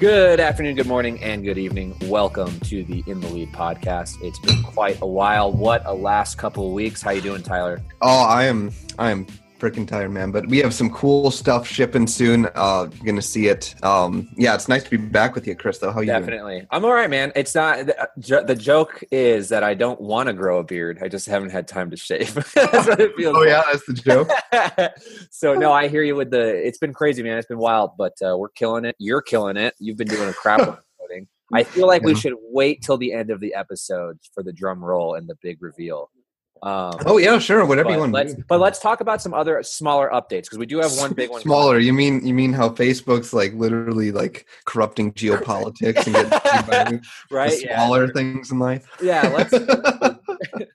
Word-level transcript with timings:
Good 0.00 0.40
afternoon, 0.40 0.76
good 0.76 0.86
morning, 0.86 1.22
and 1.22 1.44
good 1.44 1.58
evening. 1.58 1.94
Welcome 2.04 2.58
to 2.60 2.82
the 2.84 3.04
In 3.06 3.20
the 3.20 3.28
Lead 3.28 3.52
podcast. 3.52 4.16
It's 4.22 4.38
been 4.38 4.62
quite 4.62 4.98
a 5.02 5.06
while. 5.06 5.52
What 5.52 5.82
a 5.84 5.92
last 5.92 6.38
couple 6.38 6.66
of 6.66 6.72
weeks. 6.72 7.02
How 7.02 7.10
you 7.10 7.20
doing, 7.20 7.42
Tyler? 7.42 7.82
Oh, 8.00 8.22
I 8.24 8.44
am 8.44 8.72
I 8.98 9.10
am 9.10 9.26
freaking 9.60 9.86
tired, 9.86 10.10
man. 10.10 10.32
But 10.32 10.46
we 10.46 10.58
have 10.58 10.74
some 10.74 10.90
cool 10.90 11.30
stuff 11.30 11.66
shipping 11.66 12.06
soon. 12.06 12.48
Uh, 12.54 12.88
you're 12.92 13.06
gonna 13.06 13.22
see 13.22 13.46
it. 13.46 13.74
Um, 13.84 14.28
yeah, 14.36 14.54
it's 14.54 14.68
nice 14.68 14.82
to 14.84 14.90
be 14.90 14.96
back 14.96 15.34
with 15.34 15.46
you, 15.46 15.54
Chris. 15.54 15.78
Though, 15.78 15.92
how 15.92 16.00
you 16.00 16.06
Definitely. 16.06 16.56
doing? 16.56 16.66
I'm 16.70 16.84
all 16.84 16.92
right, 16.92 17.10
man. 17.10 17.30
It's 17.36 17.54
not 17.54 17.86
the, 17.86 18.44
the 18.46 18.56
joke 18.56 19.02
is 19.10 19.50
that 19.50 19.62
I 19.62 19.74
don't 19.74 20.00
want 20.00 20.28
to 20.28 20.32
grow 20.32 20.58
a 20.58 20.64
beard. 20.64 20.98
I 21.02 21.08
just 21.08 21.26
haven't 21.26 21.50
had 21.50 21.68
time 21.68 21.90
to 21.90 21.96
shave. 21.96 22.34
that's 22.54 22.88
what 22.88 23.00
it 23.00 23.14
feels. 23.16 23.36
Oh 23.36 23.40
like. 23.40 23.48
yeah, 23.48 23.62
that's 23.70 23.86
the 23.86 23.94
joke. 23.94 24.30
so 25.30 25.54
no, 25.54 25.72
I 25.72 25.88
hear 25.88 26.02
you 26.02 26.16
with 26.16 26.30
the. 26.30 26.66
It's 26.66 26.78
been 26.78 26.94
crazy, 26.94 27.22
man. 27.22 27.38
It's 27.38 27.46
been 27.46 27.58
wild, 27.58 27.92
but 27.98 28.14
uh, 28.22 28.36
we're 28.36 28.48
killing 28.48 28.84
it. 28.84 28.96
You're 28.98 29.22
killing 29.22 29.56
it. 29.56 29.74
You've 29.78 29.96
been 29.96 30.08
doing 30.08 30.28
a 30.28 30.32
crap. 30.32 30.82
I 31.52 31.64
feel 31.64 31.86
like 31.86 32.02
we 32.02 32.14
should 32.14 32.34
wait 32.40 32.82
till 32.82 32.96
the 32.96 33.12
end 33.12 33.30
of 33.30 33.40
the 33.40 33.54
episode 33.54 34.18
for 34.32 34.42
the 34.42 34.52
drum 34.52 34.84
roll 34.84 35.14
and 35.14 35.28
the 35.28 35.34
big 35.42 35.60
reveal. 35.60 36.10
Um, 36.62 36.92
oh 37.06 37.16
yeah, 37.16 37.38
sure. 37.38 37.64
Whatever 37.64 37.90
you 37.90 37.98
want. 37.98 38.12
let's 38.12 38.34
but 38.34 38.60
let's 38.60 38.78
talk 38.78 39.00
about 39.00 39.22
some 39.22 39.32
other 39.32 39.62
smaller 39.62 40.10
updates 40.10 40.42
because 40.42 40.58
we 40.58 40.66
do 40.66 40.78
have 40.78 40.92
one 40.98 41.14
big 41.14 41.30
one. 41.30 41.40
coming. 41.40 41.54
Smaller. 41.54 41.78
You 41.78 41.94
mean 41.94 42.26
you 42.26 42.34
mean 42.34 42.52
how 42.52 42.68
Facebook's 42.68 43.32
like 43.32 43.54
literally 43.54 44.12
like 44.12 44.46
corrupting 44.66 45.12
geopolitics 45.14 46.06
and 46.06 46.14
getting 46.14 46.30
paid 46.30 46.66
by 46.66 46.84
the 46.84 47.02
right? 47.30 47.62
Yeah, 47.62 47.76
smaller 47.76 48.08
things 48.08 48.50
in 48.50 48.58
life? 48.58 48.86
yeah. 49.02 49.28
Let's 49.28 49.52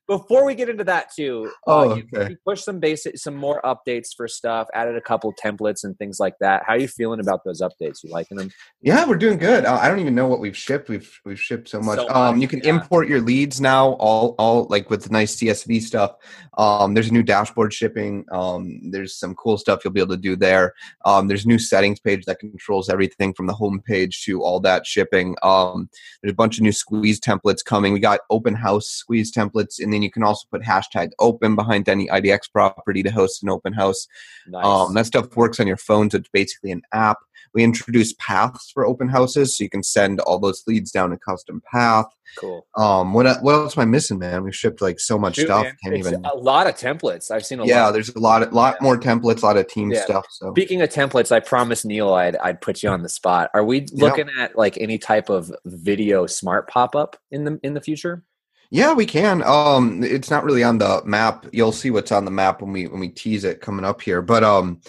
before 0.07 0.45
we 0.45 0.55
get 0.55 0.69
into 0.69 0.83
that 0.83 1.13
too. 1.15 1.51
uh, 1.67 1.71
Oh, 1.75 1.95
you, 1.95 2.03
okay. 2.13 2.31
you 2.31 2.37
pushed 2.45 2.65
some 2.65 2.79
basic, 2.79 3.17
some 3.17 3.35
more 3.35 3.61
updates 3.63 4.09
for 4.15 4.27
stuff. 4.27 4.67
Added 4.73 4.95
a 4.95 5.01
couple 5.01 5.33
templates 5.33 5.83
and 5.83 5.97
things 5.97 6.19
like 6.19 6.35
that. 6.39 6.63
How 6.65 6.73
are 6.73 6.79
you 6.79 6.87
feeling 6.87 7.19
about 7.19 7.43
those 7.43 7.61
updates? 7.61 8.03
You 8.03 8.11
liking 8.11 8.37
them? 8.37 8.51
Yeah, 8.81 9.07
we're 9.07 9.17
doing 9.17 9.37
good. 9.37 9.65
Uh, 9.65 9.79
I 9.81 9.87
don't 9.87 9.99
even 9.99 10.15
know 10.15 10.27
what 10.27 10.39
we've 10.39 10.57
shipped. 10.57 10.89
We've 10.89 11.11
we've 11.25 11.39
shipped 11.39 11.69
so 11.69 11.79
much. 11.79 11.99
So 11.99 12.09
um, 12.09 12.37
you 12.37 12.47
can 12.47 12.59
yeah. 12.59 12.69
import 12.69 13.07
your 13.07 13.21
leads 13.21 13.59
now, 13.59 13.93
all 13.93 14.35
all 14.37 14.67
like 14.69 14.89
with 14.89 15.11
nice 15.11 15.35
CSV 15.37 15.81
stuff. 15.81 16.15
Um, 16.57 16.93
there's 16.93 17.09
a 17.09 17.13
new 17.13 17.23
dashboard 17.23 17.73
shipping. 17.73 18.25
Um, 18.31 18.91
there's 18.91 19.15
some 19.17 19.35
cool 19.35 19.57
stuff 19.57 19.83
you'll 19.83 19.93
be 19.93 19.99
able 20.01 20.15
to 20.15 20.21
do 20.21 20.35
there. 20.35 20.73
Um, 21.03 21.27
there's 21.27 21.45
a 21.45 21.47
new 21.47 21.59
settings 21.59 21.99
page 21.99 22.25
that 22.25 22.39
controls 22.39 22.89
everything 22.89 23.33
from 23.33 23.47
the 23.47 23.53
home 23.53 23.81
page 23.85 24.23
to 24.25 24.43
all 24.43 24.59
that 24.61 24.85
shipping. 24.85 25.35
Um, 25.43 25.89
there's 26.21 26.31
a 26.31 26.35
bunch 26.35 26.57
of 26.57 26.63
new 26.63 26.71
squeeze 26.71 27.19
templates 27.19 27.63
coming. 27.63 27.93
We 27.93 27.99
got 27.99 28.21
open 28.29 28.53
house 28.55 28.87
squeeze 28.87 29.31
templates, 29.31 29.79
and 29.81 29.94
then 29.95 30.03
you 30.03 30.11
can 30.11 30.23
also 30.23 30.45
put 30.51 30.61
hashtag 30.61 31.11
open 31.19 31.55
behind 31.55 31.89
any 31.89 32.07
IDX 32.07 32.51
property 32.51 33.01
to 33.03 33.11
host 33.11 33.41
an 33.41 33.49
open 33.49 33.73
house. 33.73 34.07
Nice. 34.47 34.65
Um, 34.65 34.93
that 34.93 35.05
stuff 35.07 35.35
works 35.35 35.59
on 35.59 35.67
your 35.67 35.77
phone, 35.77 36.09
so 36.11 36.17
it's 36.17 36.29
basically 36.29 36.71
an 36.71 36.81
app. 36.93 37.17
We 37.53 37.63
introduced 37.63 38.19
paths 38.19 38.69
for 38.73 38.85
open 38.85 39.07
houses, 39.07 39.57
so 39.57 39.63
you 39.63 39.69
can 39.69 39.81
send 39.81 40.19
all 40.19 40.39
those 40.39 40.63
leads 40.67 40.91
down 40.91 41.13
a 41.13 41.17
custom 41.17 41.61
path. 41.71 42.05
cool. 42.37 42.67
Um, 42.75 43.13
what 43.13 43.25
what 43.41 43.53
else 43.53 43.77
am 43.77 43.81
I 43.83 43.85
missing, 43.85 44.19
man? 44.19 44.43
We've 44.43 44.53
shipped 44.53 44.81
like 44.81 44.99
so 44.99 45.17
much 45.17 45.35
Shoot, 45.35 45.45
stuff. 45.45 45.63
man. 45.63 45.77
Can't 45.81 45.95
It's 45.95 46.07
even. 46.09 46.25
a 46.25 46.35
lot 46.35 46.67
of 46.67 46.75
templates. 46.75 47.31
I've 47.31 47.45
seen 47.45 47.61
a 47.61 47.65
Yeah, 47.65 47.85
lot. 47.85 47.91
there's 47.93 48.09
a 48.09 48.19
lot, 48.19 48.51
lot 48.51 48.81
more 48.81 48.97
templates, 48.99 49.41
a 49.41 49.45
lot 49.45 49.55
of 49.55 49.67
team 49.69 49.89
Yeah. 49.91 50.03
stuff. 50.03 50.25
So 50.31 50.51
Speaking 50.51 50.81
of 50.81 50.89
templates, 50.89 51.31
I 51.31 51.39
promised 51.39 51.85
Neil 51.85 52.13
I'd 52.13 52.35
I'd 52.37 52.59
put 52.59 52.83
you 52.83 52.89
on 52.89 53.03
the 53.03 53.09
spot. 53.09 53.51
Are 53.53 53.63
we 53.63 53.85
looking 53.93 54.27
at 54.37 54.57
like 54.57 54.77
any 54.77 54.97
type 54.97 55.29
of 55.29 55.49
video 55.63 56.25
smart 56.25 56.67
pop 56.67 56.93
up 56.93 57.15
in 57.31 57.45
the 57.45 57.57
in 57.63 57.73
the 57.73 57.81
future? 57.81 58.25
Yeah, 58.69 58.93
we 58.93 59.05
can. 59.05 59.43
Um, 59.43 60.03
it's 60.03 60.29
not 60.29 60.43
really 60.43 60.63
on 60.63 60.77
the 60.77 61.01
map. 61.05 61.45
You'll 61.51 61.71
see 61.71 61.91
what's 61.91 62.11
on 62.11 62.25
the 62.25 62.31
map 62.31 62.61
when 62.61 62.71
we 62.71 62.87
when 62.87 62.99
we 62.99 63.09
tease 63.09 63.43
it 63.43 63.61
coming 63.61 63.85
up 63.85 64.01
here. 64.01 64.21
But 64.21 64.43
um, 64.43 64.81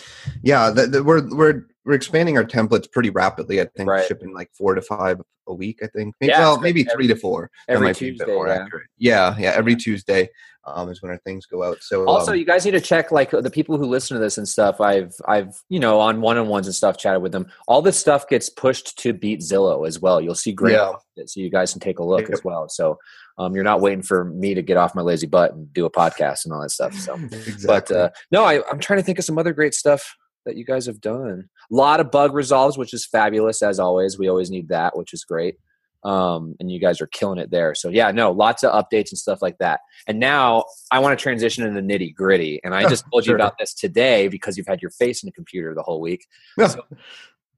yeah, 0.42 0.70
the, 0.70 0.86
the, 0.86 1.04
we're 1.04 1.28
we're 1.34 1.66
we're 1.86 1.94
expanding 1.94 2.36
our 2.36 2.44
templates 2.44 2.90
pretty 2.90 3.10
rapidly. 3.10 3.60
I 3.60 3.66
think 3.76 3.88
Right. 3.88 4.04
shipping 4.06 4.34
like 4.34 4.50
four 4.52 4.74
to 4.74 4.82
five 4.82 5.20
a 5.46 5.54
week. 5.54 5.78
I 5.82 5.86
think. 5.86 6.14
Maybe, 6.20 6.30
Yeah, 6.32 6.40
well, 6.40 6.60
maybe 6.60 6.82
great. 6.84 6.94
three 6.94 7.06
to 7.06 7.16
four. 7.16 7.50
Every 7.68 7.86
might 7.88 7.98
be 7.98 8.08
a 8.08 8.12
bit 8.12 8.26
Tuesday. 8.26 8.46
yeah. 8.46 8.66
Yeah, 8.98 9.36
yeah. 9.38 9.52
Every 9.56 9.76
Tuesday 9.76 10.28
um, 10.66 10.90
is 10.90 11.00
when 11.00 11.12
our 11.12 11.18
things 11.18 11.46
go 11.46 11.62
out. 11.62 11.78
So 11.80 12.04
Also, 12.08 12.32
um, 12.32 12.38
you 12.38 12.44
guys 12.44 12.64
need 12.64 12.72
to 12.72 12.80
check 12.80 13.12
like 13.12 13.30
the 13.30 13.50
people 13.50 13.78
who 13.78 13.84
listen 13.86 14.16
to 14.16 14.20
this 14.20 14.36
and 14.36 14.48
stuff. 14.48 14.80
I've 14.80 15.14
I've 15.28 15.54
you 15.68 15.78
know 15.78 16.00
on 16.00 16.20
one 16.20 16.36
on 16.38 16.48
ones 16.48 16.66
and 16.66 16.74
stuff 16.74 16.98
chatted 16.98 17.22
with 17.22 17.30
them. 17.30 17.46
All 17.68 17.80
this 17.80 17.96
stuff 17.96 18.28
gets 18.28 18.48
pushed 18.50 18.98
to 18.98 19.12
Beat 19.12 19.40
Zillow 19.40 19.86
as 19.86 20.00
well. 20.00 20.20
You'll 20.20 20.34
see 20.34 20.52
great, 20.52 20.72
Yeah. 20.72 20.94
so 21.26 21.38
you 21.40 21.50
guys 21.50 21.70
can 21.70 21.78
take 21.80 22.00
a 22.00 22.04
look 22.04 22.28
as 22.30 22.42
well. 22.42 22.68
So 22.68 22.98
um, 23.38 23.54
you're 23.54 23.62
not 23.62 23.80
waiting 23.80 24.02
for 24.02 24.24
me 24.24 24.54
to 24.54 24.62
get 24.62 24.76
off 24.76 24.96
my 24.96 25.02
lazy 25.02 25.28
butt 25.28 25.52
and 25.54 25.72
do 25.72 25.84
a 25.86 25.90
podcast 25.90 26.44
and 26.46 26.52
all 26.52 26.62
that 26.62 26.70
stuff. 26.70 26.94
So, 26.94 27.14
exactly. 27.14 27.54
but 27.66 27.90
uh, 27.92 28.10
no, 28.32 28.42
I, 28.44 28.68
I'm 28.68 28.80
trying 28.80 28.98
to 28.98 29.02
think 29.04 29.20
of 29.20 29.24
some 29.24 29.38
other 29.38 29.52
great 29.52 29.74
stuff 29.74 30.16
that 30.46 30.56
you 30.56 30.64
guys 30.64 30.86
have 30.86 31.00
done. 31.00 31.48
A 31.70 31.74
lot 31.74 32.00
of 32.00 32.10
bug 32.10 32.32
resolves, 32.32 32.78
which 32.78 32.94
is 32.94 33.04
fabulous 33.04 33.62
as 33.62 33.78
always. 33.78 34.18
We 34.18 34.28
always 34.28 34.50
need 34.50 34.68
that, 34.68 34.96
which 34.96 35.12
is 35.12 35.24
great. 35.24 35.58
Um, 36.04 36.54
and 36.60 36.70
you 36.70 36.78
guys 36.78 37.00
are 37.00 37.08
killing 37.08 37.38
it 37.38 37.50
there. 37.50 37.74
So 37.74 37.88
yeah, 37.88 38.12
no, 38.12 38.30
lots 38.30 38.62
of 38.62 38.72
updates 38.72 39.10
and 39.10 39.18
stuff 39.18 39.42
like 39.42 39.58
that. 39.58 39.80
And 40.06 40.20
now 40.20 40.64
I 40.90 41.00
want 41.00 41.18
to 41.18 41.22
transition 41.22 41.66
into 41.66 41.80
the 41.80 41.86
nitty 41.86 42.14
gritty. 42.14 42.60
And 42.62 42.74
I 42.74 42.82
just 42.88 43.04
told 43.10 43.26
you 43.26 43.34
about 43.34 43.58
this 43.58 43.74
today 43.74 44.28
because 44.28 44.56
you've 44.56 44.68
had 44.68 44.80
your 44.80 44.92
face 44.92 45.22
in 45.22 45.26
the 45.26 45.32
computer 45.32 45.74
the 45.74 45.82
whole 45.82 46.00
week. 46.00 46.26
So 46.68 46.84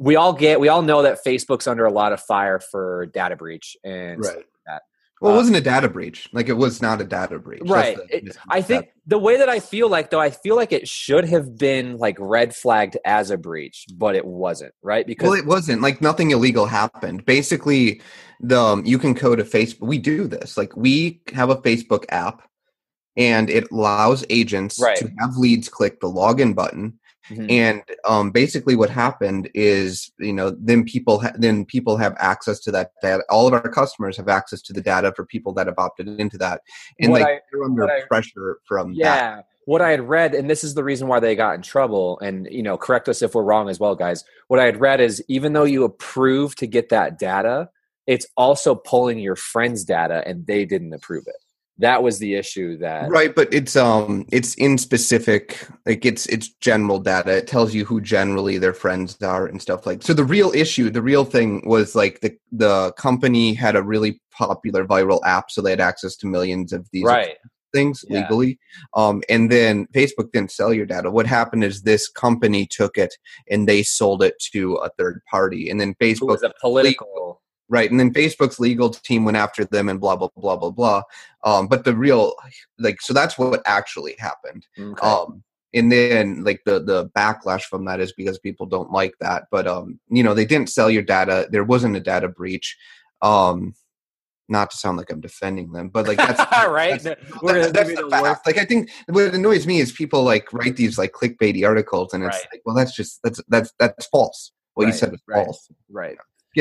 we 0.00 0.14
all 0.14 0.32
get, 0.32 0.60
we 0.60 0.68
all 0.68 0.82
know 0.82 1.02
that 1.02 1.24
Facebook's 1.26 1.66
under 1.66 1.84
a 1.84 1.92
lot 1.92 2.12
of 2.12 2.20
fire 2.20 2.60
for 2.60 3.06
data 3.06 3.34
breach 3.34 3.76
and 3.82 4.24
right. 4.24 4.44
Well, 5.20 5.32
it 5.32 5.34
Uh, 5.34 5.38
wasn't 5.38 5.56
a 5.56 5.60
data 5.60 5.88
breach. 5.88 6.28
Like 6.32 6.48
it 6.48 6.52
was 6.54 6.80
not 6.80 7.00
a 7.00 7.04
data 7.04 7.38
breach. 7.38 7.62
Right. 7.64 7.96
the- 7.96 8.16
It- 8.28 8.36
I 8.48 8.62
think 8.62 8.88
the 9.06 9.18
way 9.18 9.36
that 9.38 9.48
I 9.48 9.58
feel 9.60 9.88
like 9.88 10.10
though, 10.10 10.20
I 10.20 10.30
feel 10.30 10.54
like 10.56 10.72
it 10.72 10.86
should 10.88 11.24
have 11.24 11.56
been 11.58 11.96
like 11.98 12.16
red 12.20 12.54
flagged 12.54 12.96
as 13.04 13.30
a 13.30 13.36
breach, 13.36 13.86
but 13.96 14.14
it 14.14 14.24
wasn't, 14.24 14.74
right? 14.82 15.06
Because 15.06 15.28
Well, 15.30 15.38
it 15.38 15.46
wasn't 15.46 15.82
like 15.82 16.00
nothing 16.00 16.30
illegal 16.30 16.66
happened. 16.66 17.24
Basically, 17.26 18.00
the 18.40 18.60
um, 18.60 18.84
you 18.84 18.98
can 18.98 19.14
code 19.14 19.40
a 19.40 19.44
Facebook. 19.44 19.86
We 19.86 19.98
do 19.98 20.28
this. 20.28 20.56
Like 20.56 20.76
we 20.76 21.20
have 21.32 21.50
a 21.50 21.56
Facebook 21.56 22.04
app, 22.10 22.42
and 23.16 23.50
it 23.50 23.68
allows 23.72 24.24
agents 24.30 24.78
Right. 24.80 24.96
to 24.98 25.10
have 25.18 25.36
leads 25.36 25.68
click 25.68 26.00
the 26.00 26.06
login 26.08 26.54
button. 26.54 27.00
Mhm. 27.28 27.50
And 27.50 27.82
um, 28.04 28.30
basically, 28.30 28.74
what 28.76 28.90
happened 28.90 29.50
is, 29.54 30.10
you 30.18 30.32
know, 30.32 30.50
then 30.58 30.84
people 30.84 31.20
ha- 31.20 31.32
then 31.36 31.64
people 31.64 31.96
have 31.96 32.14
access 32.18 32.58
to 32.60 32.70
that 32.72 32.92
data. 33.02 33.22
All 33.28 33.46
of 33.46 33.52
our 33.52 33.68
customers 33.68 34.16
have 34.16 34.28
access 34.28 34.62
to 34.62 34.72
the 34.72 34.80
data 34.80 35.12
for 35.14 35.24
people 35.24 35.52
that 35.54 35.66
have 35.66 35.78
opted 35.78 36.08
into 36.20 36.38
that, 36.38 36.62
and 37.00 37.12
What 37.12 37.20
like 37.22 37.28
I- 37.28 37.40
they're 37.52 37.64
under 37.64 37.84
I- 37.90 38.02
pressure 38.08 38.58
from 38.66 38.92
that. 38.94 38.98
yeah. 38.98 39.42
What 39.66 39.82
I 39.82 39.90
had 39.90 40.08
read, 40.08 40.34
and 40.34 40.48
this 40.48 40.64
is 40.64 40.72
the 40.72 40.82
reason 40.82 41.08
why 41.08 41.20
they 41.20 41.36
got 41.36 41.54
in 41.54 41.60
trouble, 41.60 42.18
and 42.20 42.48
you 42.50 42.62
know, 42.62 42.78
correct 42.78 43.06
us 43.08 43.20
if 43.20 43.34
we're 43.34 43.42
wrong 43.42 43.68
as 43.68 43.78
well, 43.78 43.94
guys. 43.94 44.24
What 44.46 44.58
I 44.60 44.64
had 44.64 44.80
read 44.80 45.00
is 45.00 45.22
even 45.28 45.52
though 45.52 45.64
you 45.64 45.84
approve 45.84 46.54
to 46.56 46.66
get 46.66 46.88
that 46.88 47.18
data, 47.18 47.68
it's 48.06 48.26
also 48.38 48.74
pulling 48.74 49.18
your 49.18 49.36
friend's 49.36 49.84
data 49.84 50.22
and 50.26 50.46
they 50.46 50.64
didn't 50.64 50.94
approve 50.94 51.24
it. 51.26 51.36
That 51.80 52.02
was 52.02 52.18
the 52.18 52.34
issue 52.34 52.76
that 52.78 53.08
right 53.08 53.34
but 53.34 53.52
it's 53.54 53.76
um 53.76 54.26
it's 54.32 54.54
in 54.54 54.78
specific 54.78 55.66
like 55.86 56.04
it's 56.04 56.26
it's 56.26 56.48
general 56.60 56.98
data 56.98 57.36
it 57.36 57.46
tells 57.46 57.72
you 57.72 57.84
who 57.84 58.00
generally 58.00 58.58
their 58.58 58.74
friends 58.74 59.20
are 59.22 59.46
and 59.46 59.62
stuff 59.62 59.86
like 59.86 60.02
so 60.02 60.12
the 60.12 60.24
real 60.24 60.50
issue 60.54 60.90
the 60.90 61.02
real 61.02 61.24
thing 61.24 61.62
was 61.66 61.94
like 61.94 62.20
the 62.20 62.36
the 62.50 62.92
company 62.92 63.54
had 63.54 63.76
a 63.76 63.82
really 63.82 64.20
popular 64.32 64.84
viral 64.84 65.20
app 65.24 65.50
so 65.50 65.62
they 65.62 65.70
had 65.70 65.80
access 65.80 66.16
to 66.16 66.26
millions 66.26 66.72
of 66.72 66.88
these 66.92 67.04
right. 67.04 67.36
things 67.72 68.04
Yeah. 68.08 68.22
legally 68.22 68.58
um 68.94 69.22
and 69.28 69.50
then 69.50 69.86
facebook 69.94 70.32
didn't 70.32 70.50
sell 70.50 70.74
your 70.74 70.86
data 70.86 71.10
what 71.10 71.26
happened 71.26 71.62
is 71.62 71.82
this 71.82 72.08
company 72.08 72.66
took 72.66 72.98
it 72.98 73.14
and 73.50 73.68
they 73.68 73.84
sold 73.84 74.22
it 74.24 74.34
to 74.52 74.74
a 74.76 74.90
third 74.98 75.20
party 75.30 75.70
and 75.70 75.80
then 75.80 75.94
It 76.00 76.16
facebook 76.16 76.28
was 76.28 76.42
a 76.42 76.52
political 76.60 77.40
right 77.68 77.90
and 77.90 77.98
then 78.00 78.12
facebook's 78.12 78.58
legal 78.60 78.90
team 78.90 79.24
went 79.24 79.36
after 79.36 79.64
them 79.64 79.88
and 79.88 80.00
blah 80.00 80.16
blah 80.16 80.28
blah 80.36 80.56
blah 80.56 80.70
blah 80.70 81.02
um 81.44 81.66
but 81.66 81.84
the 81.84 81.94
real 81.94 82.34
like 82.78 83.00
so 83.00 83.12
that's 83.12 83.38
what 83.38 83.62
actually 83.66 84.14
happened 84.18 84.66
Okay. 84.78 85.06
um 85.06 85.42
and 85.74 85.92
then 85.92 86.42
like 86.44 86.62
the 86.64 86.80
the 86.80 87.08
backlash 87.10 87.62
from 87.62 87.84
that 87.84 88.00
is 88.00 88.12
because 88.12 88.38
people 88.38 88.66
don't 88.66 88.90
like 88.90 89.14
that 89.20 89.44
but 89.50 89.66
um 89.66 89.98
you 90.08 90.22
know 90.22 90.34
they 90.34 90.46
didn't 90.46 90.70
sell 90.70 90.90
your 90.90 91.02
data 91.02 91.46
there 91.50 91.64
wasn't 91.64 91.96
a 91.96 92.00
data 92.00 92.28
breach 92.28 92.76
um 93.22 93.74
not 94.48 94.70
to 94.70 94.76
sound 94.78 94.96
like 94.96 95.10
I'm 95.10 95.20
defending 95.20 95.72
them, 95.72 95.88
but 95.90 96.06
like 96.06 96.16
that's 96.16 96.40
right. 96.68 97.02
That's, 97.02 97.20
We're 97.42 97.52
that's, 97.52 97.66
gonna 97.66 97.72
that's 97.72 97.88
be 97.90 97.94
the 97.96 98.02
the 98.04 98.10
fact. 98.10 98.22
worst. 98.22 98.46
Like 98.46 98.58
I 98.58 98.64
think 98.64 98.90
what 99.08 99.34
annoys 99.34 99.66
me 99.66 99.80
is 99.80 99.92
people 99.92 100.22
like 100.24 100.50
write 100.52 100.76
these 100.76 100.96
like 100.98 101.12
clickbaity 101.12 101.66
articles, 101.66 102.14
and 102.14 102.24
it's 102.24 102.36
Right. 102.36 102.46
like, 102.52 102.62
well, 102.64 102.74
that's 102.74 102.94
just 102.94 103.20
that's 103.22 103.42
that's 103.48 103.72
that's 103.78 104.06
false. 104.06 104.52
What 104.74 104.84
you 104.84 104.90
Right, 104.92 104.98
said 104.98 105.10
was 105.12 105.20
right. 105.28 105.44
false. 105.44 105.68
Right. 105.90 106.16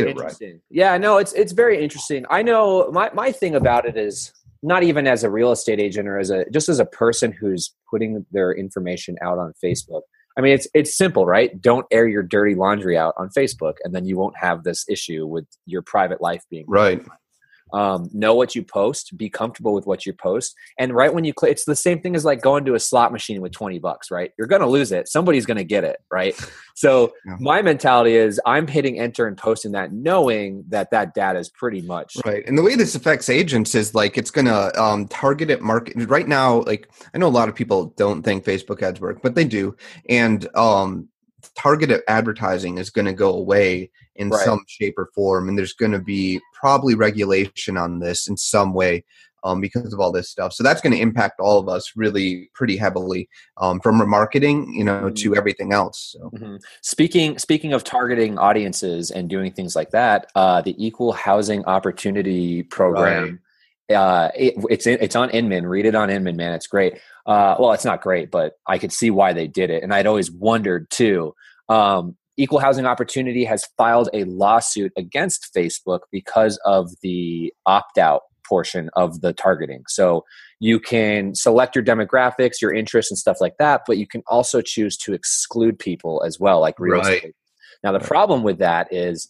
Get 0.06 0.18
it 0.18 0.18
right. 0.18 0.62
Yeah, 0.70 0.98
no, 0.98 1.18
it's 1.18 1.34
it's 1.34 1.52
very 1.52 1.84
interesting. 1.84 2.26
I 2.30 2.42
know 2.42 2.90
my 2.92 3.10
my 3.14 3.32
thing 3.32 3.56
about 3.56 3.86
it 3.86 3.98
is 3.98 4.34
not 4.64 4.84
even 4.84 5.08
as 5.08 5.24
a 5.24 5.30
real 5.30 5.52
estate 5.52 5.80
agent 5.80 6.08
or 6.08 6.18
as 6.18 6.30
a 6.30 6.46
just 6.52 6.70
as 6.70 6.80
a 6.80 6.86
person 6.86 7.32
who's 7.32 7.74
putting 7.90 8.26
their 8.32 8.52
information 8.52 9.18
out 9.22 9.38
on 9.38 9.54
Facebook. 9.64 10.02
I 10.38 10.42
mean, 10.42 10.54
it's 10.54 10.68
it's 10.74 10.96
simple, 10.96 11.26
right? 11.26 11.60
Don't 11.60 11.86
air 11.92 12.08
your 12.08 12.24
dirty 12.24 12.54
laundry 12.54 12.98
out 12.98 13.16
on 13.18 13.30
Facebook, 13.30 13.76
and 13.84 13.94
then 13.94 14.06
you 14.06 14.18
won't 14.18 14.38
have 14.38 14.64
this 14.64 14.86
issue 14.88 15.26
with 15.26 15.46
your 15.66 15.82
private 15.82 16.22
life 16.22 16.44
being 16.50 16.66
Right. 16.68 17.04
Um, 17.74 18.10
know 18.14 18.34
what 18.36 18.56
you 18.56 18.64
post 18.64 19.18
be 19.18 19.30
comfortable 19.30 19.74
with 19.74 19.86
what 19.86 20.06
you 20.06 20.14
post 20.14 20.56
and 20.78 20.94
right 20.94 21.14
when 21.14 21.24
you 21.24 21.34
click 21.34 21.52
it's 21.52 21.66
the 21.66 21.76
same 21.76 22.00
thing 22.02 22.16
as 22.16 22.26
like 22.26 22.42
going 22.42 22.66
to 22.66 22.76
a 22.76 22.80
slot 22.80 23.12
machine 23.12 23.42
with 23.42 23.52
20 23.52 23.80
bucks 23.80 24.10
right 24.12 24.32
you're 24.38 24.48
gonna 24.48 24.68
lose 24.68 24.92
it 24.92 25.08
somebody's 25.08 25.46
gonna 25.46 25.64
get 25.64 25.84
it 25.84 25.98
right 26.12 26.36
so 26.76 27.14
Yeah. 27.26 27.36
my 27.40 27.62
mentality 27.62 28.16
is 28.16 28.40
i'm 28.46 28.68
hitting 28.68 29.00
enter 29.00 29.28
and 29.28 29.38
posting 29.38 29.72
that 29.74 29.92
knowing 29.92 30.64
that 30.70 30.92
that 30.92 31.14
data 31.14 31.40
is 31.40 31.50
pretty 31.50 31.82
much 31.82 32.18
Right. 32.26 32.44
And 32.48 32.58
the 32.58 32.64
way 32.64 32.76
this 32.76 32.96
affects 32.96 33.30
agents 33.30 33.76
is 33.76 33.94
like 33.96 34.18
it's 34.18 34.32
going 34.32 34.46
to 34.46 34.82
um, 34.82 35.08
target 35.08 35.50
it 35.50 35.62
market 35.62 35.96
right 36.10 36.28
now. 36.28 36.62
Like 36.62 36.90
I 37.14 37.18
know 37.18 37.28
a 37.28 37.30
lot 37.30 37.50
of 37.50 37.56
people 37.56 37.94
don't 37.98 38.24
think 38.24 38.44
Facebook 38.44 38.82
ads 38.82 39.00
work, 39.00 39.22
but 39.22 39.36
they 39.36 39.46
do. 39.46 39.76
And 40.10 40.48
um, 40.56 41.08
targeted 41.56 42.02
advertising 42.08 42.78
is 42.78 42.90
going 42.90 43.06
to 43.06 43.14
go 43.14 43.34
away 43.34 43.92
in 44.18 44.30
Right. 44.30 44.44
some 44.46 44.64
shape 44.68 44.96
or 44.98 45.10
form. 45.16 45.48
And 45.48 45.58
there's 45.58 45.74
going 45.74 45.94
to 45.94 46.00
be 46.00 46.42
probably 46.54 46.96
regulation 46.96 47.78
on 47.78 48.00
this 48.00 48.28
in 48.28 48.36
some 48.38 48.74
way 48.74 49.04
um, 49.44 49.62
because 49.62 49.94
of 49.94 50.00
all 50.00 50.12
this 50.12 50.30
stuff. 50.30 50.54
So 50.54 50.64
that's 50.64 50.82
going 50.82 50.94
to 50.94 51.00
impact 51.00 51.40
all 51.40 51.60
of 51.60 51.70
us 51.70 51.94
really 51.96 52.50
pretty 52.54 52.76
heavily 52.76 53.30
um, 53.58 53.80
from 53.80 54.02
remarketing, 54.02 54.74
you 54.74 54.84
know, 54.84 55.10
to 55.10 55.36
everything 55.36 55.72
else. 55.74 56.16
So. 56.18 56.32
Mhm. 56.36 56.60
Speaking 56.82 57.38
speaking 57.38 57.74
of 57.74 57.84
targeting 57.84 58.38
audiences 58.38 59.12
and 59.12 59.30
doing 59.30 59.52
things 59.54 59.76
like 59.76 59.92
that, 59.92 60.32
uh, 60.36 60.62
the 60.62 60.76
Equal 60.84 61.14
Housing 61.14 61.64
Opportunity 61.66 62.64
Program, 62.64 63.40
uh, 63.94 64.30
it, 64.36 64.56
it's 64.70 64.88
in, 64.88 64.98
it's 65.00 65.16
on 65.16 65.30
Inman. 65.30 65.66
Read 65.66 65.86
it 65.86 65.96
on 65.96 66.10
Inman, 66.10 66.36
man. 66.36 66.54
It's 66.54 66.68
great. 66.68 66.96
Uh, 67.26 67.56
well, 67.60 67.74
it's 67.74 67.86
not 67.86 68.02
great, 68.02 68.32
but 68.32 68.54
I 68.66 68.78
could 68.80 68.92
see 68.92 69.12
why 69.12 69.34
they 69.34 69.48
did 69.48 69.70
it, 69.70 69.84
and 69.84 69.94
I'd 69.94 70.08
always 70.08 70.32
wondered 70.32 70.90
too. 70.90 71.36
Um, 71.70 72.18
Equal 72.38 72.60
Housing 72.60 72.86
Opportunity 72.86 73.44
has 73.46 73.68
filed 73.78 74.10
a 74.14 74.24
lawsuit 74.26 74.94
against 74.96 75.54
Facebook 75.56 76.02
because 76.12 76.58
of 76.66 76.92
the 77.02 77.52
opt 77.66 77.98
out 77.98 78.22
portion 78.48 78.90
of 78.94 79.22
the 79.22 79.34
targeting. 79.34 79.84
So 79.88 80.24
you 80.60 80.80
can 80.80 81.36
select 81.36 81.76
your 81.76 81.84
demographics, 81.84 82.62
your 82.62 82.74
interests, 82.74 83.12
and 83.12 83.18
stuff 83.18 83.42
like 83.42 83.56
that, 83.60 83.82
but 83.86 83.98
you 83.98 84.08
can 84.08 84.24
also 84.28 84.62
choose 84.62 84.96
to 84.98 85.14
exclude 85.14 85.78
people 85.78 86.24
as 86.26 86.40
well, 86.40 86.62
like 86.62 86.80
real 86.80 87.02
Right. 87.02 87.16
estate. 87.16 87.36
Now, 87.84 87.92
the 87.92 88.00
problem 88.00 88.44
with 88.44 88.58
that 88.60 88.88
is 88.92 89.30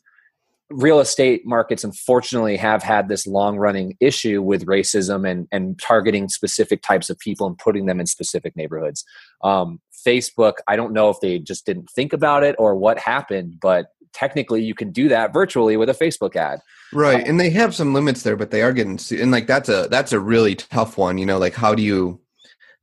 real 0.70 1.00
estate 1.00 1.46
markets 1.46 1.84
unfortunately 1.84 2.58
have 2.58 2.84
had 2.84 3.08
this 3.08 3.26
long 3.26 3.58
running 3.58 3.96
issue 4.00 4.42
with 4.42 4.66
racism 4.66 5.30
and, 5.30 5.48
and 5.52 5.80
targeting 5.80 6.28
specific 6.30 6.82
types 6.82 7.10
of 7.10 7.18
people 7.20 7.48
and 7.48 7.58
putting 7.58 7.86
them 7.86 8.00
in 8.00 8.06
specific 8.06 8.56
neighborhoods. 8.56 9.06
Um, 9.44 9.80
Facebook, 10.06 10.56
I 10.68 10.76
don't 10.76 10.94
know 10.94 11.10
if 11.10 11.20
they 11.22 11.40
just 11.40 11.66
didn't 11.66 11.90
think 11.90 12.12
about 12.14 12.44
it 12.44 12.56
or 12.60 12.76
what 12.76 13.00
happened, 13.00 13.60
but 13.62 13.88
technically 14.14 14.64
you 14.64 14.74
can 14.74 14.92
do 14.92 15.10
that 15.10 15.34
virtually 15.34 15.78
with 15.78 15.90
a 15.90 15.94
Facebook 15.94 16.36
ad. 16.36 16.60
right 16.94 17.28
and 17.28 17.40
they 17.40 17.50
have 17.50 17.76
some 17.76 17.94
limits 17.94 18.24
there 18.24 18.38
but 18.38 18.50
they 18.52 18.62
are 18.62 18.72
getting 18.74 18.98
and 19.20 19.32
like 19.32 19.46
that's 19.46 19.68
a 19.70 19.88
that's 19.92 20.14
a 20.14 20.20
really 20.20 20.56
tough 20.56 20.98
one 20.98 21.18
you 21.18 21.26
know 21.26 21.38
like 21.38 21.54
how 21.54 21.76
do 21.76 21.84
you 21.84 22.20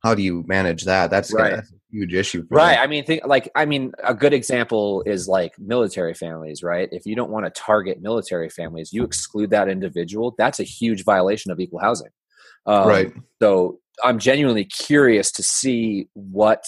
how 0.03 0.13
do 0.13 0.21
you 0.21 0.43
manage 0.47 0.85
that 0.85 1.09
that's, 1.09 1.33
Right. 1.33 1.55
that's 1.55 1.73
huge 1.95 2.13
issue 2.13 2.41
for 2.47 2.55
Right. 2.55 2.75
them. 2.75 2.83
I 2.83 2.87
mean, 2.87 3.03
think 3.05 3.25
like 3.25 3.49
I 3.55 3.65
mean, 3.65 3.93
a 4.03 4.13
good 4.13 4.33
example 4.33 5.03
is 5.05 5.27
like 5.27 5.53
military 5.59 6.13
families, 6.13 6.61
right? 6.63 6.89
If 6.91 7.05
you 7.05 7.15
don't 7.15 7.31
want 7.31 7.45
to 7.45 7.51
target 7.51 8.01
military 8.01 8.49
families, 8.49 8.91
you 8.93 9.03
exclude 9.03 9.49
that 9.51 9.67
individual. 9.69 10.35
That's 10.37 10.59
a 10.59 10.63
huge 10.63 11.03
violation 11.03 11.51
of 11.51 11.59
equal 11.59 11.79
housing. 11.79 12.09
Um, 12.65 12.87
right 12.87 13.13
So 13.41 13.79
I'm 14.03 14.19
genuinely 14.19 14.65
curious 14.65 15.31
to 15.33 15.43
see 15.43 16.07
what 16.13 16.63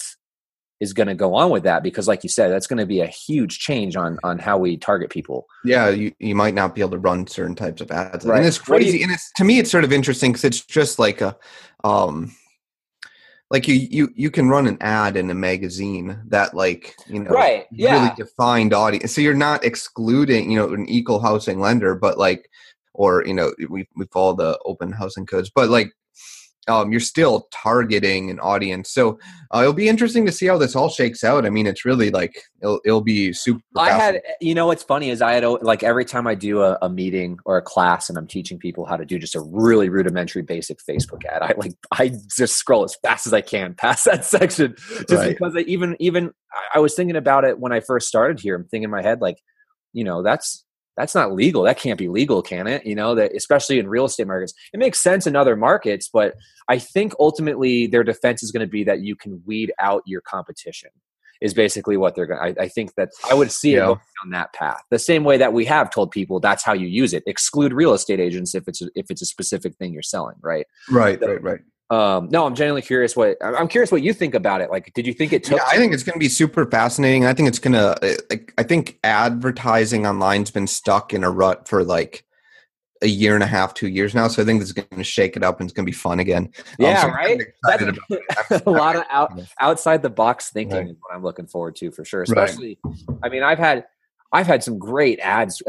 is 0.80 0.92
going 0.92 1.08
to 1.08 1.14
go 1.14 1.34
on 1.34 1.50
with 1.50 1.64
that 1.64 1.82
because, 1.82 2.06
like 2.06 2.22
you 2.22 2.28
said, 2.28 2.52
that's 2.52 2.68
going 2.68 2.78
to 2.78 2.86
be 2.86 3.00
a 3.00 3.06
huge 3.08 3.58
change 3.58 3.96
on 3.96 4.16
on 4.22 4.38
how 4.38 4.56
we 4.56 4.76
target 4.76 5.10
people. 5.10 5.44
yeah 5.64 5.88
you, 5.88 6.12
you 6.20 6.36
might 6.36 6.54
not 6.54 6.72
be 6.74 6.80
able 6.80 6.92
to 6.92 6.98
run 6.98 7.26
certain 7.26 7.56
types 7.56 7.80
of 7.82 7.90
ads 7.90 8.24
Right. 8.24 8.38
and 8.38 8.46
it's 8.46 8.58
do 8.58 8.72
you- 8.74 8.78
crazy 8.78 9.02
and 9.02 9.10
it's 9.12 9.30
to 9.38 9.44
me 9.44 9.58
it's 9.58 9.70
sort 9.72 9.82
of 9.84 9.92
interesting 9.92 10.30
because 10.30 10.44
it's 10.44 10.64
just 10.64 10.98
like 11.00 11.20
a 11.20 11.36
um 11.82 12.30
like 13.50 13.66
you 13.66 13.74
you 13.74 14.08
you 14.14 14.30
can 14.30 14.48
run 14.48 14.66
an 14.66 14.76
ad 14.80 15.16
in 15.16 15.30
a 15.30 15.34
magazine 15.34 16.20
that 16.26 16.54
like 16.54 16.96
you 17.06 17.20
know 17.20 17.30
Right, 17.30 17.66
yeah. 17.70 18.02
really 18.02 18.14
defined 18.16 18.74
audience 18.74 19.14
so 19.14 19.20
you're 19.20 19.34
not 19.34 19.64
excluding 19.64 20.50
you 20.50 20.58
know 20.58 20.72
an 20.72 20.88
equal 20.88 21.20
housing 21.20 21.60
lender 21.60 21.94
but 21.94 22.18
like 22.18 22.50
or 22.94 23.24
you 23.26 23.34
know 23.34 23.52
we 23.68 23.88
we 23.96 24.04
follow 24.06 24.34
the 24.34 24.58
open 24.64 24.92
housing 24.92 25.26
codes 25.26 25.50
but 25.54 25.70
like 25.70 25.92
um, 26.68 26.90
you're 26.92 27.00
still 27.00 27.48
targeting 27.52 28.30
an 28.30 28.38
audience 28.40 28.90
so 28.90 29.18
uh, 29.54 29.60
it'll 29.60 29.72
be 29.72 29.88
interesting 29.88 30.26
to 30.26 30.32
see 30.32 30.46
how 30.46 30.58
this 30.58 30.76
all 30.76 30.88
shakes 30.88 31.24
out 31.24 31.46
i 31.46 31.50
mean 31.50 31.66
it's 31.66 31.84
really 31.84 32.10
like 32.10 32.42
it'll, 32.62 32.80
it'll 32.84 33.00
be 33.00 33.32
super 33.32 33.60
I 33.76 33.90
had, 33.92 34.22
you 34.40 34.54
know, 34.54 34.66
what's 34.66 34.82
funny 34.82 35.10
is 35.10 35.22
I 35.22 35.34
had 35.34 35.44
like 35.44 35.84
every 35.84 36.04
time 36.04 36.26
I 36.26 36.34
do 36.34 36.62
a, 36.62 36.76
a 36.82 36.88
meeting 36.88 37.38
or 37.44 37.56
a 37.56 37.62
class 37.62 38.08
and 38.08 38.18
I'm 38.18 38.26
teaching 38.26 38.58
people 38.58 38.84
how 38.86 38.96
to 38.96 39.04
do 39.04 39.20
just 39.20 39.36
a 39.36 39.40
really 39.40 39.88
rudimentary, 39.88 40.42
basic 40.42 40.78
Facebook 40.78 41.24
ad. 41.24 41.42
I 41.42 41.54
like 41.56 41.74
I 41.92 42.10
just 42.36 42.56
scroll 42.56 42.82
as 42.82 42.96
fast 43.02 43.28
as 43.28 43.32
I 43.32 43.40
can 43.40 43.74
past 43.74 44.04
that 44.06 44.24
section, 44.24 44.74
just 44.76 45.12
Right. 45.12 45.28
because 45.38 45.54
I 45.56 45.60
even 45.60 45.96
even 46.00 46.32
I- 46.52 46.78
I 46.78 46.78
was 46.80 46.94
thinking 46.94 47.14
about 47.16 47.44
it 47.44 47.60
when 47.60 47.70
I 47.72 47.78
first 47.78 48.08
started 48.08 48.40
here. 48.40 48.56
I'm 48.56 48.64
thinking 48.64 48.84
in 48.84 48.90
my 48.90 49.02
head 49.02 49.20
like, 49.20 49.38
you 49.92 50.02
know, 50.02 50.24
that's 50.24 50.64
that's 50.98 51.14
not 51.14 51.32
legal. 51.32 51.62
That 51.62 51.78
can't 51.78 51.98
be 51.98 52.08
legal, 52.08 52.42
can 52.42 52.66
it? 52.66 52.84
You 52.84 52.94
know, 52.96 53.14
that 53.14 53.34
especially 53.34 53.78
in 53.78 53.88
real 53.88 54.04
estate 54.06 54.26
markets, 54.26 54.52
it 54.74 54.78
makes 54.78 55.00
sense 55.00 55.26
in 55.26 55.36
other 55.36 55.56
markets, 55.56 56.10
but 56.12 56.34
I 56.68 56.78
think 56.78 57.14
ultimately 57.20 57.86
their 57.86 58.04
defense 58.04 58.42
is 58.42 58.50
going 58.52 58.66
to 58.66 58.70
be 58.70 58.84
that 58.84 59.00
you 59.00 59.14
can 59.16 59.40
weed 59.46 59.72
out 59.78 60.02
your 60.06 60.20
competition. 60.20 60.90
Is 61.40 61.54
basically 61.54 61.96
what 61.96 62.16
they're 62.16 62.26
going. 62.26 62.56
to 62.56 62.60
I 62.60 62.66
think 62.68 62.94
that 62.96 63.10
I 63.30 63.34
would 63.34 63.52
see 63.52 63.74
it 63.74 63.76
Yeah. 63.76 63.84
going 63.86 64.00
down 64.24 64.30
that 64.32 64.52
path. 64.54 64.82
The 64.90 64.98
same 64.98 65.22
way 65.22 65.36
that 65.36 65.52
we 65.52 65.64
have 65.66 65.88
told 65.88 66.10
people 66.10 66.40
that's 66.40 66.64
how 66.64 66.72
you 66.72 66.88
use 66.88 67.14
it. 67.14 67.22
Exclude 67.28 67.72
real 67.72 67.94
estate 67.94 68.18
agents 68.18 68.56
if 68.56 68.66
it's 68.66 68.82
a, 68.82 68.86
if 68.96 69.06
it's 69.08 69.22
a 69.22 69.24
specific 69.24 69.76
thing 69.76 69.92
you're 69.92 70.02
selling, 70.02 70.34
right? 70.42 70.66
right 70.90 71.20
right 71.22 71.40
right 71.40 71.60
Um, 71.90 72.28
no, 72.30 72.44
I'm 72.46 72.54
genuinely 72.54 72.82
curious 72.82 73.16
what 73.16 73.38
I'm 73.42 73.66
curious 73.68 73.90
what 73.90 74.02
you 74.02 74.12
think 74.12 74.34
about 74.34 74.60
it. 74.60 74.70
Like, 74.70 74.92
did 74.94 75.06
you 75.06 75.14
think 75.14 75.32
it 75.32 75.44
took? 75.44 75.58
Yeah, 75.58 75.64
I 75.66 75.76
think 75.76 75.94
it's 75.94 76.02
going 76.02 76.14
to 76.14 76.20
be 76.20 76.28
super 76.28 76.66
fascinating. 76.70 77.24
I 77.24 77.32
think 77.32 77.48
it's 77.48 77.58
going 77.58 77.72
to. 77.72 78.18
Like, 78.28 78.52
I 78.58 78.62
think 78.62 78.98
advertising 79.04 80.04
online's 80.06 80.50
been 80.50 80.66
stuck 80.66 81.14
in 81.14 81.24
a 81.24 81.30
rut 81.30 81.66
for 81.66 81.82
like 81.84 82.24
a 83.00 83.06
year 83.06 83.34
and 83.34 83.42
a 83.42 83.46
half, 83.46 83.74
two 83.74 83.88
years 83.88 84.14
now. 84.14 84.28
So 84.28 84.42
I 84.42 84.44
think 84.44 84.60
this 84.60 84.68
is 84.68 84.72
going 84.72 84.88
to 84.96 85.04
shake 85.04 85.36
it 85.36 85.42
up 85.42 85.60
and 85.60 85.68
it's 85.70 85.74
going 85.74 85.86
to 85.86 85.90
be 85.90 85.96
fun 85.96 86.20
again. 86.20 86.50
Um, 86.58 86.74
yeah, 86.78 87.02
so 87.02 87.08
right. 87.08 87.42
That's 87.62 88.62
a 88.66 88.70
lot 88.70 88.96
of 88.96 89.04
out, 89.08 89.40
outside 89.60 90.02
the 90.02 90.10
box 90.10 90.50
thinking 90.50 90.76
Right. 90.76 90.88
is 90.90 90.96
what 91.00 91.14
I'm 91.14 91.22
looking 91.22 91.46
forward 91.46 91.76
to 91.76 91.90
for 91.90 92.04
sure. 92.04 92.20
Right. 92.28 92.48
Especially, 92.48 92.78
I 93.22 93.28
mean, 93.28 93.42
I've 93.42 93.58
had 93.58 93.86
I've 94.32 94.46
had 94.46 94.62
some 94.62 94.78
great 94.78 95.20
ads. 95.20 95.62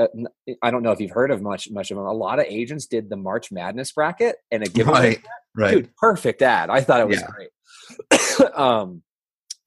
I 0.62 0.72
don't 0.72 0.84
know 0.84 0.92
if 0.92 1.00
you've 1.00 1.12
heard 1.12 1.32
of 1.32 1.42
much 1.42 1.70
much 1.72 1.92
of 1.92 1.98
them. 1.98 2.06
A 2.06 2.12
lot 2.12 2.40
of 2.40 2.46
agents 2.46 2.88
did 2.88 3.10
the 3.10 3.16
March 3.16 3.52
Madness 3.52 3.92
bracket 3.94 4.36
and 4.52 4.64
a 4.64 4.68
giveaway. 4.68 5.00
Right, 5.00 5.22
right. 5.56 5.76
Dude, 5.76 5.96
perfect 5.98 6.42
ad. 6.42 6.70
I 6.70 6.82
thought 6.82 7.02
it 7.02 7.08
was 7.08 7.22
Yeah. 7.22 7.28
great. 7.28 8.54
um, 8.56 9.02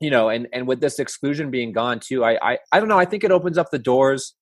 you 0.01 0.11
know, 0.11 0.29
and 0.29 0.49
and 0.53 0.67
with 0.67 0.81
this 0.81 0.99
exclusion 0.99 1.51
being 1.51 1.73
gone 1.73 2.01
too, 2.01 2.25
I 2.25 2.39
I, 2.53 2.59
I 2.73 2.81
don't 2.81 2.89
know. 2.89 2.99
I 2.99 3.05
think 3.05 3.25
it 3.25 3.31
opens 3.31 3.59
up 3.59 3.71
the 3.71 3.79
doors. 3.79 4.35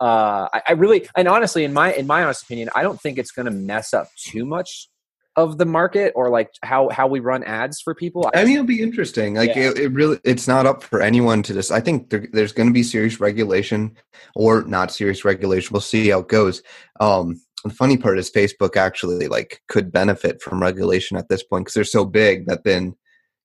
Uh, 0.00 0.48
I, 0.52 0.62
I 0.68 0.72
really 0.72 1.08
and 1.16 1.28
honestly, 1.28 1.64
in 1.64 1.72
my 1.72 1.92
in 1.92 2.06
my 2.06 2.22
honest 2.22 2.42
opinion, 2.44 2.68
I 2.74 2.82
don't 2.82 3.00
think 3.00 3.18
it's 3.18 3.30
going 3.30 3.46
to 3.46 3.52
mess 3.52 3.92
up 3.94 4.08
too 4.16 4.44
much 4.44 4.88
of 5.36 5.58
the 5.58 5.64
market 5.66 6.12
or 6.14 6.30
like 6.30 6.50
how 6.62 6.88
how 6.90 7.08
we 7.08 7.18
run 7.18 7.42
ads 7.42 7.80
for 7.80 7.94
people. 7.94 8.30
I 8.34 8.44
mean, 8.44 8.54
it'll 8.54 8.66
be 8.66 8.82
interesting. 8.82 9.34
Like, 9.34 9.54
Yeah. 9.56 9.70
it, 9.70 9.78
it 9.78 9.88
really, 9.88 10.20
it's 10.22 10.46
not 10.46 10.64
up 10.66 10.82
for 10.84 11.00
anyone 11.00 11.42
to 11.44 11.52
just. 11.52 11.72
I 11.72 11.80
think 11.80 12.10
there, 12.10 12.28
there's 12.32 12.52
going 12.52 12.68
to 12.68 12.72
be 12.72 12.84
serious 12.84 13.18
regulation 13.18 13.96
or 14.36 14.62
not 14.62 14.92
serious 14.92 15.24
regulation. 15.24 15.72
We'll 15.72 15.80
see 15.80 16.08
how 16.10 16.20
it 16.20 16.28
goes. 16.28 16.62
Um, 17.00 17.40
the 17.64 17.70
funny 17.70 17.96
part 17.96 18.18
is 18.18 18.30
Facebook 18.30 18.76
actually 18.76 19.26
like 19.28 19.60
could 19.68 19.90
benefit 19.90 20.40
from 20.42 20.60
regulation 20.62 21.16
at 21.16 21.28
this 21.28 21.42
point 21.42 21.64
because 21.64 21.74
they're 21.74 21.84
so 21.84 22.04
big 22.04 22.46
that 22.46 22.62
then, 22.64 22.94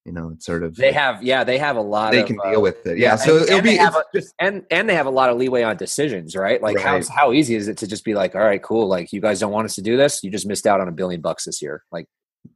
you 0.05 0.11
know, 0.11 0.31
it's 0.33 0.45
sort 0.45 0.63
of 0.63 0.75
they 0.75 0.91
have 0.91 1.23
yeah 1.23 1.43
they 1.43 1.57
have 1.57 1.75
a 1.77 1.81
lot. 1.81 2.11
they 2.11 2.21
of, 2.21 2.27
can 2.27 2.38
uh, 2.43 2.51
deal 2.51 2.61
with 2.61 2.85
it. 2.85 2.97
Yeah, 2.97 3.09
yeah, 3.11 3.15
so 3.15 3.35
and- 3.38 3.43
it'll 3.45 3.55
and 3.55 3.63
be 3.63 3.77
a- 3.77 4.03
just 4.13 4.33
and 4.39 4.65
and 4.71 4.89
they 4.89 4.95
have 4.95 5.05
a 5.05 5.11
lot 5.11 5.29
of 5.29 5.38
leeway 5.38 5.63
on 5.63 5.77
decisions, 5.77 6.35
right? 6.35 6.61
Like 6.61 6.79
how 6.79 6.95
Right. 6.95 7.07
how 7.07 7.31
easy 7.33 7.55
is 7.55 7.67
it 7.67 7.77
to 7.77 7.88
just 7.88 8.03
be 8.03 8.13
like, 8.13 8.35
all 8.35 8.41
right, 8.41 8.61
cool, 8.61 8.88
like 8.88 9.11
you 9.13 9.21
guys 9.21 9.39
don't 9.39 9.51
want 9.51 9.65
us 9.65 9.75
to 9.75 9.81
do 9.81 9.97
this, 9.97 10.23
you 10.23 10.29
just 10.31 10.47
missed 10.47 10.67
out 10.67 10.81
on 10.81 10.88
a 10.88 10.91
billion 10.91 11.21
bucks 11.21 11.45
this 11.45 11.61
year, 11.61 11.83
like 11.91 12.05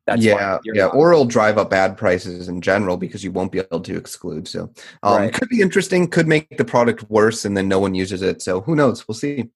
that's 0.08 0.22
yeah, 0.24 0.58
yeah, 0.66 0.86
not- 0.86 0.96
or 0.96 1.12
it'll 1.12 1.26
drive 1.26 1.58
up 1.58 1.72
ad 1.74 1.98
prices 1.98 2.48
in 2.48 2.62
general 2.62 2.98
because 2.98 3.24
you 3.24 3.32
won't 3.32 3.52
be 3.52 3.60
able 3.60 3.82
to 3.82 3.96
exclude. 3.98 4.48
So, 4.48 4.72
um, 5.04 5.18
Right. 5.18 5.34
could 5.34 5.50
be 5.50 5.62
interesting. 5.62 6.08
Could 6.08 6.28
make 6.28 6.58
the 6.58 6.66
product 6.66 7.10
worse, 7.10 7.44
and 7.46 7.56
then 7.56 7.68
no 7.68 7.80
one 7.80 7.94
uses 7.94 8.22
it. 8.22 8.42
So, 8.42 8.62
who 8.62 8.76
knows? 8.76 9.08
We'll 9.08 9.16
see. 9.16 9.50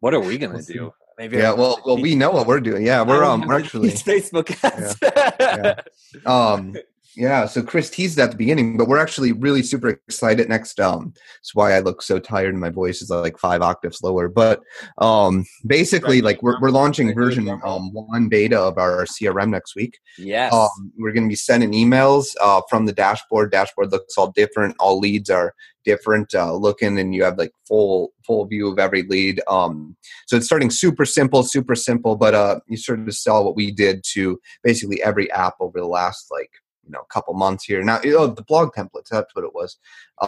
what 0.00 0.14
are 0.14 0.20
we 0.20 0.38
gonna 0.42 0.54
We'll 0.54 0.62
do? 0.64 0.92
Maybe 1.18 1.36
Yeah, 1.36 1.52
well, 1.52 1.80
well, 1.84 1.96
we 2.00 2.14
know 2.14 2.30
what 2.30 2.46
we're 2.46 2.60
doing. 2.60 2.84
Yeah, 2.84 3.02
we're 3.02 3.24
um, 3.24 3.42
we're 3.42 3.58
actually 3.58 3.90
Facebook 3.90 4.52
ads. 4.64 4.96
yeah. 5.40 5.80
um 6.26 6.76
yeah 7.16 7.46
so 7.46 7.62
chris 7.62 7.90
teased 7.90 8.18
at 8.18 8.30
the 8.30 8.36
beginning 8.36 8.76
but 8.76 8.88
we're 8.88 8.98
actually 8.98 9.32
really 9.32 9.62
super 9.62 9.88
excited 9.88 10.48
next 10.48 10.80
um 10.80 11.12
that's 11.14 11.54
why 11.54 11.72
i 11.72 11.80
look 11.80 12.02
so 12.02 12.18
tired 12.18 12.50
and 12.50 12.60
my 12.60 12.70
voice 12.70 13.02
is 13.02 13.10
like 13.10 13.38
five 13.38 13.62
octaves 13.62 14.02
lower 14.02 14.28
but 14.28 14.60
um 14.98 15.44
basically 15.66 16.20
like 16.20 16.42
we're, 16.42 16.60
we're 16.60 16.70
launching 16.70 17.14
version 17.14 17.48
um 17.64 17.92
one 17.92 18.28
beta 18.28 18.58
of 18.58 18.78
our 18.78 19.04
crm 19.04 19.50
next 19.50 19.74
week. 19.76 19.98
Yes. 20.18 20.52
um, 20.52 20.92
we're 20.98 21.12
going 21.12 21.24
to 21.24 21.28
be 21.28 21.36
sending 21.36 21.72
emails 21.72 22.34
uh, 22.40 22.62
from 22.68 22.86
the 22.86 22.92
dashboard. 22.92 23.50
Dashboard 23.52 23.92
looks 23.92 24.16
all 24.16 24.30
different. 24.30 24.76
All 24.78 24.98
leads 24.98 25.30
are 25.30 25.54
different 25.84 26.32
uh, 26.34 26.54
looking 26.54 26.96
and 26.96 27.12
you 27.12 27.24
have 27.24 27.36
like 27.38 27.50
full 27.66 28.12
full 28.24 28.46
view 28.46 28.70
of 28.70 28.78
every 28.78 29.02
lead 29.02 29.40
um, 29.48 29.96
so 30.28 30.36
it's 30.36 30.46
starting 30.46 30.70
super 30.70 31.04
simple 31.04 31.42
super 31.42 31.74
simple 31.74 32.14
but 32.14 32.34
uh, 32.34 32.60
you 32.68 32.76
sort 32.76 33.00
of 33.00 33.12
sell 33.12 33.44
what 33.44 33.56
we 33.56 33.72
did 33.72 34.04
to 34.04 34.38
basically 34.62 35.02
every 35.02 35.28
app 35.32 35.54
over 35.58 35.80
the 35.80 35.86
last 35.86 36.28
like 36.30 36.50
you 36.84 36.90
know 36.90 37.00
a 37.00 37.12
couple 37.12 37.34
months 37.34 37.64
here. 37.64 37.82
Now 37.82 38.00
oh, 38.04 38.26
the 38.28 38.42
blog 38.42 38.74
templates 38.74 39.08
that's 39.10 39.34
what 39.34 39.44
it 39.44 39.54
was. 39.54 39.78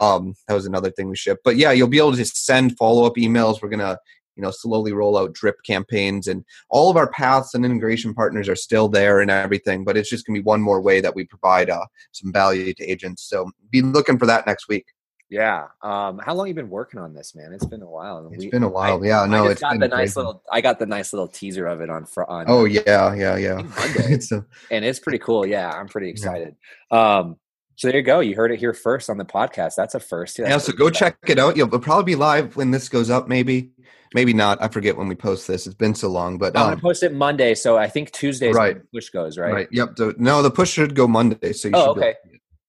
Um, 0.00 0.34
that 0.48 0.54
was 0.54 0.66
another 0.66 0.90
thing 0.90 1.08
we 1.08 1.16
shipped. 1.16 1.44
But 1.44 1.56
yeah 1.56 1.72
you'll 1.72 1.88
be 1.88 1.98
able 1.98 2.14
to 2.14 2.24
send 2.24 2.76
follow-up 2.76 3.16
emails. 3.16 3.62
We're 3.62 3.70
to 3.70 3.98
you 4.36 4.42
know 4.42 4.50
slowly 4.50 4.92
roll 4.92 5.16
out 5.16 5.32
drip 5.32 5.56
campaigns 5.64 6.26
and 6.26 6.44
all 6.68 6.90
of 6.90 6.96
our 6.96 7.08
paths 7.10 7.54
and 7.54 7.64
integration 7.64 8.14
partners 8.14 8.48
are 8.48 8.56
still 8.56 8.88
there 8.88 9.20
and 9.20 9.30
everything 9.30 9.84
but 9.84 9.96
it's 9.96 10.10
just 10.10 10.26
to 10.26 10.32
be 10.32 10.40
one 10.40 10.60
more 10.60 10.80
way 10.80 11.00
that 11.00 11.14
we 11.14 11.24
provide 11.24 11.70
uh, 11.70 11.84
some 12.12 12.32
value 12.32 12.74
to 12.74 12.84
agents. 12.90 13.22
So 13.22 13.50
be 13.70 13.82
looking 13.82 14.18
for 14.18 14.26
that 14.26 14.46
next 14.46 14.68
week 14.68 14.86
yeah. 15.30 15.66
Um, 15.82 16.18
how 16.24 16.34
long 16.34 16.48
you 16.48 16.54
been 16.54 16.70
working 16.70 17.00
on 17.00 17.14
this, 17.14 17.34
man? 17.34 17.52
It's 17.52 17.64
been 17.64 17.82
a 17.82 17.88
while. 17.90 18.28
It's 18.32 18.44
We- 18.44 18.50
been 18.50 18.62
a 18.62 18.68
while. 18.68 19.02
I- 19.02 19.06
Yeah, 19.06 19.22
I 19.22 19.26
no, 19.26 19.42
just 19.44 19.52
it's 19.52 19.60
got 19.62 19.72
the 19.80 19.88
nice 19.88 19.96
crazy. 19.96 20.14
little. 20.20 20.42
I 20.52 20.60
got 20.60 20.78
the 20.78 20.86
nice 20.86 21.12
little 21.12 21.28
teaser 21.28 21.66
of 21.66 21.80
it 21.80 21.90
on 21.90 22.06
on. 22.28 22.44
oh 22.48 22.64
yeah 22.66 23.14
yeah 23.14 23.36
yeah 23.36 23.54
Monday. 23.62 24.12
it's 24.14 24.30
a, 24.32 24.44
and 24.70 24.84
it's 24.84 24.98
pretty 25.00 25.18
cool. 25.18 25.46
Yeah, 25.46 25.70
I'm 25.70 25.88
pretty 25.88 26.08
excited. 26.10 26.56
Um, 26.90 27.36
so 27.76 27.88
there 27.88 27.96
you 27.96 28.02
go. 28.04 28.20
You 28.20 28.36
heard 28.36 28.52
it 28.52 28.60
here 28.60 28.72
first 28.72 29.10
on 29.10 29.18
the 29.18 29.24
podcast. 29.24 29.74
That's 29.76 29.94
a 29.96 30.00
first. 30.00 30.38
yeah 30.38 30.48
That's 30.48 30.64
so 30.66 30.72
go 30.72 30.90
check 30.90 31.16
it 31.26 31.38
out 31.38 31.56
you'll 31.56 31.68
probably 31.68 32.04
be 32.04 32.14
live 32.16 32.54
when 32.56 32.70
this 32.70 32.88
goes 32.88 33.10
up 33.10 33.26
maybe 33.28 33.70
maybe 34.14 34.32
not 34.32 34.62
i 34.62 34.68
forget 34.68 34.96
when 34.96 35.08
we 35.08 35.16
post 35.16 35.48
this 35.48 35.66
it's 35.66 35.74
been 35.74 35.92
so 35.92 36.08
long 36.08 36.38
but 36.38 36.56
I'm 36.56 36.62
gonna 36.62 36.74
um, 36.76 36.80
post 36.80 37.02
it 37.02 37.12
Monday, 37.12 37.52
so 37.56 37.76
I 37.76 37.88
think 37.88 38.12
Tuesday 38.12 38.52
Right. 38.52 38.76
push 38.92 39.08
goes, 39.10 39.36
right? 39.36 39.52
right. 39.52 39.68
yep 39.72 39.96
the, 39.96 40.14
no 40.18 40.40
the 40.40 40.52
push 40.52 40.70
should 40.70 40.94
go 40.94 41.08
monday 41.08 41.52
so 41.52 41.66
you 41.66 41.74
Oh, 41.74 41.94
should 41.94 42.02
okay. 42.04 42.14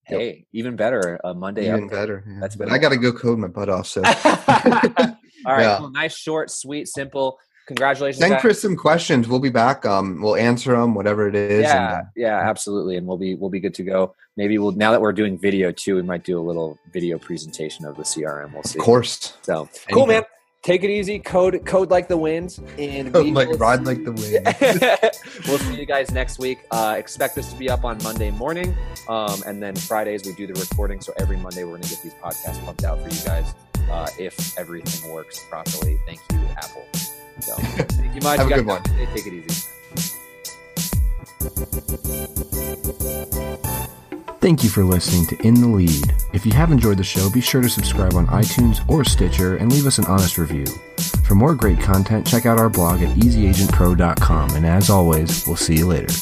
Hey, 0.05 0.45
even 0.53 0.75
better. 0.75 1.19
A 1.23 1.33
Monday. 1.33 1.67
even 1.67 1.87
update. 1.87 1.91
better 1.91 2.23
yeah. 2.27 2.37
That's 2.39 2.55
better. 2.55 2.71
I 2.71 2.77
gotta 2.77 2.97
go 2.97 3.11
code 3.11 3.39
my 3.39 3.47
butt 3.47 3.69
off 3.69 3.87
so 3.87 4.01
All 4.05 5.53
right. 5.53 5.61
Yeah. 5.63 5.77
Cool. 5.77 5.91
Nice, 5.91 6.15
short, 6.17 6.49
sweet, 6.51 6.87
simple. 6.87 7.39
Congratulations. 7.67 8.19
send 8.19 8.33
guys. 8.33 8.41
chris 8.41 8.61
some 8.61 8.75
questions 8.75 9.27
we'll 9.27 9.39
be 9.39 9.49
back 9.49 9.87
um 9.87 10.21
we'll 10.21 10.35
answer 10.35 10.73
them 10.73 10.93
whatever 10.93 11.27
it 11.27 11.33
is 11.33 11.63
yeah, 11.63 11.97
and, 11.97 12.05
uh, 12.05 12.09
yeah, 12.15 12.39
absolutely, 12.47 12.95
and 12.95 13.07
we'll 13.07 13.17
be 13.17 13.33
we'll 13.33 13.49
be 13.49 13.59
good 13.59 13.73
to 13.73 13.83
go. 13.83 14.13
Maybe 14.37 14.59
we'll 14.59 14.73
now 14.73 14.91
that 14.91 15.01
we're 15.01 15.13
doing 15.13 15.35
video 15.35 15.71
too, 15.71 15.95
we 15.95 16.03
might 16.03 16.23
do 16.23 16.39
a 16.39 16.43
little 16.45 16.77
video 16.93 17.17
presentation 17.17 17.85
of 17.85 17.95
the 17.97 18.03
CRM. 18.03 18.53
We'll 18.53 18.61
see. 18.61 18.77
of 18.77 18.85
course 18.85 19.33
So 19.41 19.67
cool, 19.91 20.03
Anytime. 20.03 20.21
man. 20.21 20.23
Take 20.65 20.83
it 20.83 20.89
easy. 20.89 21.19
Code 21.19 21.63
code 21.63 21.91
like 21.91 22.07
the 22.07 22.17
wind, 22.17 22.59
and 22.79 23.13
we 23.13 23.31
like 23.31 23.49
will 23.49 23.57
ride 23.59 23.85
like 23.85 24.03
the 24.03 24.11
wind 24.11 24.43
we'll 25.47 25.59
see 25.59 25.75
you 25.75 25.85
guys 25.85 26.09
next 26.09 26.39
week. 26.39 26.57
Uh, 26.71 26.95
expect 26.97 27.35
this 27.35 27.53
to 27.53 27.59
be 27.59 27.69
up 27.69 27.85
on 27.85 28.01
Monday 28.01 28.31
morning, 28.31 28.75
um, 29.07 29.43
and 29.45 29.61
then 29.61 29.75
Fridays 29.75 30.25
we 30.25 30.33
do 30.33 30.47
the 30.47 30.59
recording. 30.59 31.01
So 31.01 31.13
every 31.17 31.37
Monday 31.37 31.65
we're 31.65 31.73
going 31.73 31.83
to 31.83 31.89
get 31.89 32.01
these 32.01 32.15
podcasts 32.15 32.65
pumped 32.65 32.83
out 32.83 32.99
for 32.99 33.09
you 33.09 33.23
guys. 33.23 33.53
Uh, 33.91 34.09
if 34.17 34.57
everything 34.57 35.13
works 35.13 35.39
properly, 35.51 35.99
thank 36.07 36.19
you, 36.31 36.39
Apple. 36.57 36.83
So 37.41 37.53
thank 37.57 38.15
you 38.15 38.21
much. 38.21 38.39
Have 38.39 38.49
a 38.49 38.55
good 38.55 38.65
one. 38.65 38.81
Take 39.13 39.27
it 39.27 39.33
easy. 39.33 39.69
Thank 44.45 44.63
you 44.63 44.69
for 44.69 44.83
listening 44.83 45.25
to 45.25 45.47
In 45.47 45.55
the 45.55 45.67
Lead. 45.67 46.13
If 46.31 46.45
you 46.45 46.51
have 46.51 46.71
enjoyed 46.71 46.97
the 46.97 47.03
show, 47.03 47.31
be 47.31 47.41
sure 47.41 47.63
to 47.63 47.67
subscribe 47.67 48.13
on 48.13 48.27
iTunes 48.27 48.87
or 48.87 49.03
Stitcher 49.03 49.55
and 49.55 49.71
leave 49.71 49.87
us 49.87 49.97
an 49.97 50.05
honest 50.05 50.37
review. 50.37 50.67
For 51.25 51.33
more 51.33 51.55
great 51.55 51.79
content, 51.79 52.27
check 52.27 52.45
out 52.45 52.59
our 52.59 52.69
blog 52.69 53.01
at 53.01 53.15
easyagentpro.com. 53.15 54.51
And 54.51 54.63
as 54.63 54.91
always, 54.91 55.47
we'll 55.47 55.55
see 55.55 55.77
you 55.77 55.87
later. 55.87 56.13